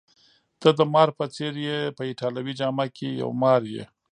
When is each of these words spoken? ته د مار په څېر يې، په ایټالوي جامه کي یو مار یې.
ته 0.61 0.69
د 0.77 0.79
مار 0.93 1.09
په 1.17 1.25
څېر 1.35 1.53
يې، 1.65 1.79
په 1.97 2.01
ایټالوي 2.09 2.53
جامه 2.59 2.85
کي 2.95 3.07
یو 3.21 3.29
مار 3.41 3.61
یې. 3.73 3.83